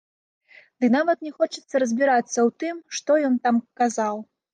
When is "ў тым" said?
2.33-2.75